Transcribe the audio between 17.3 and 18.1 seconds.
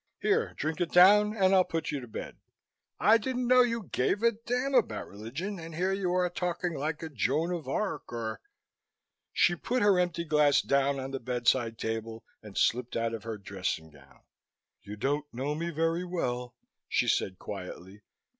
quietly.